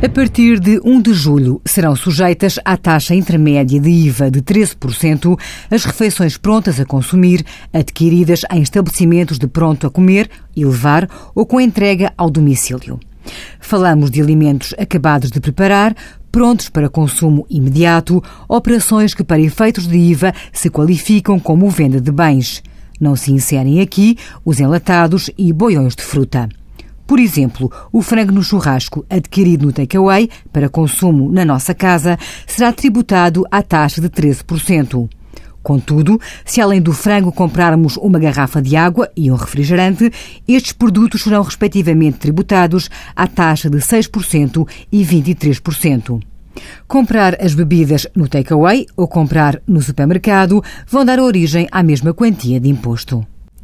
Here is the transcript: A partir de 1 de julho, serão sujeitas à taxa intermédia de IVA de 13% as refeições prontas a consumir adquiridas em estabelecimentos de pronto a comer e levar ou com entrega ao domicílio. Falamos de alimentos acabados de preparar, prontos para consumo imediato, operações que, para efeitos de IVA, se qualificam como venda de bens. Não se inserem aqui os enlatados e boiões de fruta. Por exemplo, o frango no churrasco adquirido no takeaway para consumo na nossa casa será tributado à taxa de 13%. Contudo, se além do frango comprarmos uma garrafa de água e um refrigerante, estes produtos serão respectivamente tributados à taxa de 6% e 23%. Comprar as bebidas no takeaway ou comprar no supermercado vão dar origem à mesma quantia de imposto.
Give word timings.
A 0.00 0.08
partir 0.08 0.60
de 0.60 0.80
1 0.84 1.02
de 1.02 1.12
julho, 1.12 1.60
serão 1.66 1.96
sujeitas 1.96 2.56
à 2.64 2.76
taxa 2.76 3.16
intermédia 3.16 3.80
de 3.80 3.90
IVA 3.90 4.30
de 4.30 4.40
13% 4.40 5.36
as 5.68 5.84
refeições 5.84 6.36
prontas 6.36 6.78
a 6.78 6.84
consumir 6.84 7.44
adquiridas 7.72 8.42
em 8.52 8.62
estabelecimentos 8.62 9.40
de 9.40 9.48
pronto 9.48 9.88
a 9.88 9.90
comer 9.90 10.30
e 10.54 10.64
levar 10.64 11.08
ou 11.34 11.44
com 11.44 11.60
entrega 11.60 12.12
ao 12.16 12.30
domicílio. 12.30 13.00
Falamos 13.58 14.08
de 14.08 14.22
alimentos 14.22 14.72
acabados 14.78 15.32
de 15.32 15.40
preparar, 15.40 15.96
prontos 16.30 16.68
para 16.68 16.88
consumo 16.88 17.44
imediato, 17.50 18.22
operações 18.48 19.14
que, 19.14 19.24
para 19.24 19.40
efeitos 19.40 19.88
de 19.88 19.96
IVA, 19.96 20.32
se 20.52 20.70
qualificam 20.70 21.40
como 21.40 21.68
venda 21.68 22.00
de 22.00 22.12
bens. 22.12 22.62
Não 23.00 23.16
se 23.16 23.32
inserem 23.32 23.80
aqui 23.80 24.16
os 24.44 24.60
enlatados 24.60 25.28
e 25.36 25.52
boiões 25.52 25.96
de 25.96 26.04
fruta. 26.04 26.48
Por 27.08 27.18
exemplo, 27.18 27.72
o 27.90 28.02
frango 28.02 28.32
no 28.32 28.42
churrasco 28.42 29.02
adquirido 29.08 29.64
no 29.64 29.72
takeaway 29.72 30.28
para 30.52 30.68
consumo 30.68 31.32
na 31.32 31.42
nossa 31.42 31.74
casa 31.74 32.18
será 32.46 32.70
tributado 32.70 33.46
à 33.50 33.62
taxa 33.62 33.98
de 33.98 34.10
13%. 34.10 35.08
Contudo, 35.62 36.20
se 36.44 36.60
além 36.60 36.82
do 36.82 36.92
frango 36.92 37.32
comprarmos 37.32 37.96
uma 37.96 38.18
garrafa 38.18 38.60
de 38.60 38.76
água 38.76 39.10
e 39.16 39.30
um 39.30 39.36
refrigerante, 39.36 40.12
estes 40.46 40.72
produtos 40.72 41.22
serão 41.22 41.42
respectivamente 41.42 42.18
tributados 42.18 42.90
à 43.16 43.26
taxa 43.26 43.70
de 43.70 43.78
6% 43.78 44.68
e 44.92 45.02
23%. 45.02 46.22
Comprar 46.86 47.42
as 47.42 47.54
bebidas 47.54 48.06
no 48.14 48.28
takeaway 48.28 48.84
ou 48.94 49.08
comprar 49.08 49.62
no 49.66 49.80
supermercado 49.80 50.62
vão 50.86 51.06
dar 51.06 51.18
origem 51.20 51.66
à 51.72 51.82
mesma 51.82 52.12
quantia 52.12 52.60
de 52.60 52.68
imposto. 52.68 53.26